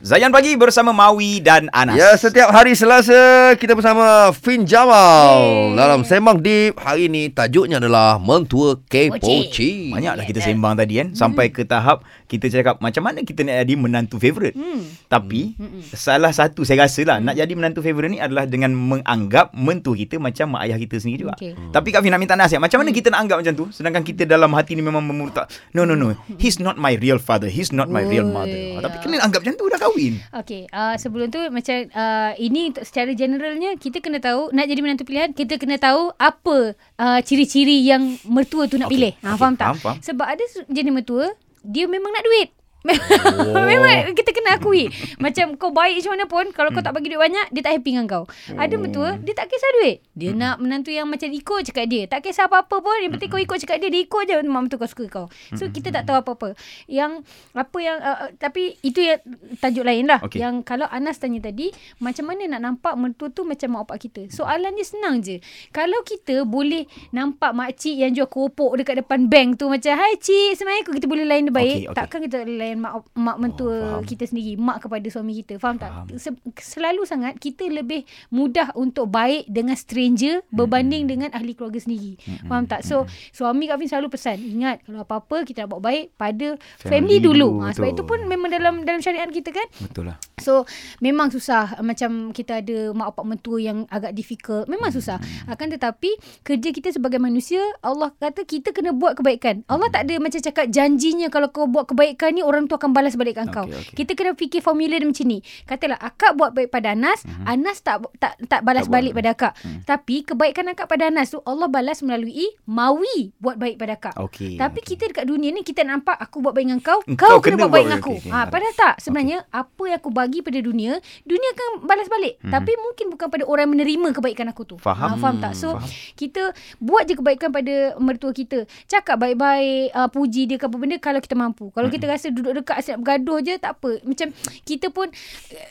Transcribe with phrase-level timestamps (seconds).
[0.00, 1.92] Zayan Pagi bersama Mawi dan Anas.
[1.92, 5.76] Ya, setiap hari Selasa kita bersama Fin Jamal.
[5.76, 6.80] Dalam Sembang Deep.
[6.80, 9.92] Hari ini tajuknya adalah Mentua Kepoci.
[9.92, 11.12] Banyak dah kita sembang tadi kan?
[11.12, 14.56] Sampai ke tahap Kita cakap Macam mana kita nak jadi Menantu favourite.
[14.56, 14.88] Hmm.
[15.04, 15.60] Tapi
[15.92, 20.16] Salah satu saya rasa lah Nak jadi menantu favourite ni Adalah dengan menganggap Mentua kita
[20.16, 21.36] Macam mak ayah kita sendiri juga.
[21.36, 21.76] Okey.
[21.76, 23.64] Tapi Kak Fin nak minta nasihat Macam mana kita nak anggap macam tu?
[23.68, 26.16] Sedangkan kita dalam hati ni Memang memurtak No no no.
[26.40, 27.52] He's not my real father.
[27.52, 28.80] He's not my real mother.
[28.80, 32.86] Tapi kena anggap macam tu Dah kahwin Okey, uh, sebelum tu macam uh, ini untuk
[32.86, 37.82] secara generalnya kita kena tahu nak jadi menantu pilihan kita kena tahu apa uh, ciri-ciri
[37.82, 39.12] yang mertua tu nak Okey, pilih.
[39.20, 39.66] Ha, okey, faham tak?
[39.74, 39.96] faham, faham.
[40.00, 41.26] Sebab ada jenis mertua
[41.60, 42.48] dia memang nak duit.
[43.30, 43.62] Oh.
[43.62, 44.88] Memang kita kena akui.
[45.20, 47.90] Macam kau baik macam mana pun Kalau kau tak bagi duit banyak Dia tak happy
[47.92, 48.24] dengan kau.
[48.56, 49.96] Ada mertua Dia tak kisah duit.
[50.16, 52.08] Dia nak menantu yang macam ikut cakap dia.
[52.08, 54.34] Tak kisah apa-apa pun Yang penting kau ikut cakap dia Dia ikut je.
[54.40, 55.26] Mak mentua kau suka kau.
[55.56, 56.56] So kita tak tahu apa-apa.
[56.88, 57.22] Yang
[57.52, 59.20] Apa yang uh, uh, Tapi itu yang
[59.60, 60.20] Tajuk lain lah.
[60.24, 60.40] Okey.
[60.40, 61.70] Yang kalau Anas tanya tadi
[62.00, 64.22] Macam mana nak nampak Mertua tu macam mak opak kita?
[64.32, 65.38] Soalannya senang je.
[65.70, 70.56] Kalau kita boleh Nampak makcik yang jual keropok Dekat depan bank tu Macam Hai cik
[70.56, 71.76] Assalamualaikum Kita boleh layan dia baik.
[71.76, 71.96] Okey, okey.
[71.96, 74.06] Takkan kita boleh layan mak, mak mentua Oh, faham.
[74.06, 76.06] kita sendiri Mak kepada suami kita Faham Faham.
[76.06, 76.22] tak?
[76.22, 82.14] Se- selalu sangat Kita lebih mudah Untuk baik dengan stranger Berbanding dengan ahli keluarga sendiri
[82.46, 82.86] Faham tak?
[82.86, 87.18] So suami Kak Fin selalu pesan Ingat kalau apa-apa Kita nak buat baik Pada Family
[87.18, 87.96] family, dulu, dulu, ha, Sebab betul.
[87.96, 90.64] itu pun memang dalam dalam syariat kita kan Betul lah So
[90.98, 94.66] memang susah macam kita ada mak opak mentua yang agak difficult.
[94.66, 95.20] Memang susah.
[95.20, 95.52] Hmm.
[95.52, 99.62] Akan tetapi kerja kita sebagai manusia Allah kata kita kena buat kebaikan.
[99.68, 103.14] Allah tak ada macam cakap janjinya kalau kau buat kebaikan ni orang tu akan balas
[103.14, 103.64] balik kat kau.
[103.64, 103.94] Okey.
[103.94, 105.38] Kita kena fikir formula dia macam ni.
[105.62, 108.82] Katalah akak buat baik pada Anas, Anas tak tak tak balas.
[108.82, 108.96] Tak buat.
[108.96, 109.52] balik pada akak.
[109.84, 114.14] Tapi kebaikan akak pada Anas tu Allah balas melalui Mawi buat baik pada akak.
[114.16, 114.88] Okey, Tapi okey.
[114.90, 117.62] kita dekat dunia ni kita nampak aku buat baik dengan kau, Engkau kau kena, kena
[117.62, 118.14] buat baik buat dengan aku.
[118.14, 118.50] Okey, Ha, okey.
[118.50, 122.34] padahal tak sebenarnya apa yang aku bagi pada dunia, dunia akan balas balik.
[122.38, 122.50] Mhm.
[122.50, 124.76] Tapi mungkin bukan pada orang yang menerima kebaikan aku tu.
[124.78, 125.08] Faham.
[125.08, 125.52] Ha, faham tak?
[125.54, 125.88] So Faham.
[126.14, 126.42] kita
[126.78, 128.58] buat je kebaikan pada mertua kita.
[128.86, 131.68] Cakap baik-baik, uh, puji dia ke apa benda kalau kita mampu.
[131.70, 132.12] Kalau kita Mhm.
[132.12, 134.02] rasa duduk dekat asyik bergaduh je tak apa.
[134.02, 134.28] Macam
[134.62, 135.06] kita pun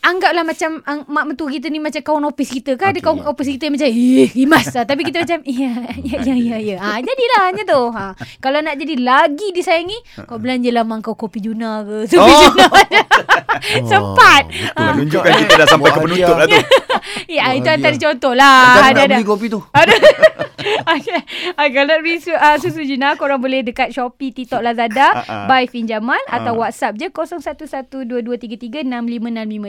[0.00, 2.74] anggaplah macam uh, mak mentua kita ni macam kawan opis kita.
[2.74, 3.04] Kan ada Okey.
[3.04, 4.84] kawan opis kita yang macam eh rimas lah.
[4.84, 6.56] Tapi kita macam ya ya ya ya.
[6.58, 6.76] ya.
[6.78, 7.82] Ha, jadilah macam tu.
[7.90, 8.04] Ha.
[8.38, 11.98] Kalau nak jadi lagi disayangi, kau belanja lah mak kau kopi Juna ke.
[12.06, 12.42] Kopi Oh.
[12.50, 12.66] Juna.
[13.84, 14.42] Sempat.
[14.46, 16.58] Betul Menunjukkan kita dah sampai ke penutup lah tu
[17.36, 18.58] Ya, itu antara contoh lah.
[18.66, 19.14] Macam Ada nak ada.
[19.14, 19.60] beli kopi tu.
[19.70, 19.94] Ada.
[20.86, 21.20] okay.
[21.50, 21.70] okay.
[21.70, 25.46] Kalau nak beli su, uh, susu Jina, korang boleh dekat Shopee, TikTok, Lazada, Ah, ah.
[25.46, 26.60] buy Fin Jamal atau Ah.
[26.62, 28.94] WhatsApp je 011223365565.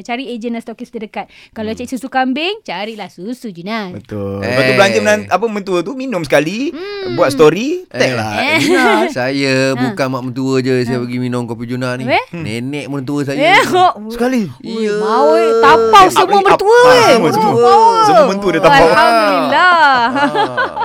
[0.03, 1.25] Cari ejen dan stokis terdekat.
[1.51, 3.91] Kalau cari susu kambing, carilah susu Jina.
[3.91, 4.47] Betul Eh.
[4.47, 6.69] Lepas tu belanja menan- Apa mentua tu Minum sekali
[7.11, 8.59] Buat story Tag lah Eh.
[8.61, 8.85] Juna,
[9.17, 12.03] saya bukan mak mentua je saya pergi minum kopi Juna ni.
[12.03, 12.25] Habis?
[12.31, 13.57] Nenek mentua Eh, saya.
[13.63, 13.93] kok.
[14.09, 14.93] Sekali Ya.
[14.95, 15.49] Mau eh.
[15.57, 16.93] Tapau Eh, semua mertua up- eh.
[16.93, 17.53] ah, semua, semua.
[17.55, 18.03] Power.
[18.03, 18.85] Semua mentua dia tapau.
[18.85, 19.95] Alhamdulillah.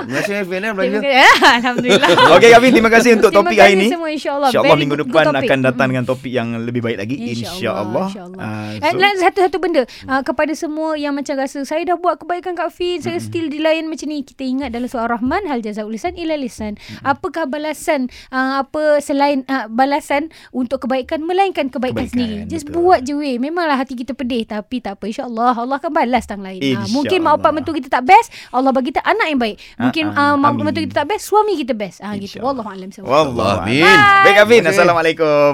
[0.01, 0.89] Ah, Terima kasih Fin eh belanja.
[0.91, 1.53] Terima kasih.
[1.57, 2.09] Alhamdulillah.
[2.35, 4.49] Okey Kavin Terima kasih untuk Terima topik kasih hari ni semua, insyaAllah.
[4.49, 5.23] InsyaAllah minggu depan.
[5.31, 5.91] Akan datang Mm.
[5.91, 8.41] dengan topik yang lebih baik lagi InsyaAllah InsyaAllah.
[8.41, 12.69] Ah, so- satu-satu benda uh, kepada semua yang macam rasa saya dah buat kebaikan Kak
[12.69, 14.21] Fin, saya still dilayan macam ni.
[14.21, 16.75] Kita ingat dalam surah Rahman hal jazaul lisan ila lisan.
[17.01, 22.35] Apakah balasan uh, apa selain uh, balasan untuk kebaikan melainkan kebaikan, Kebaikan, sendiri.
[22.45, 22.81] Just betul.
[22.81, 23.35] buat je weh.
[23.37, 26.61] Memanglah hati kita pedih tapi tak apa insya-Allah Allah akan balas tang lain.
[26.61, 29.55] Uh, mungkin mak opak mentua kita tak best, Allah bagi kita anak yang baik.
[29.91, 30.63] Mungkin uh, mak amin.
[30.63, 31.99] mentua kita tak best, suami kita best.
[31.99, 32.39] Ah gitu.
[32.39, 32.55] InsyaAllah.
[32.55, 33.97] Wallahu a'lam Amin.
[34.23, 34.59] Baik kasih.
[34.71, 35.51] Assalamualaikum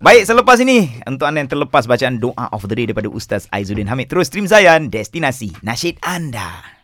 [0.00, 3.84] Baik selepas ini Untuk anda yang terlepas bacaan doa of the day Daripada Ustaz Aizuddin
[3.84, 6.79] Hamid Terus stream Zayan Destinasi Nasyid anda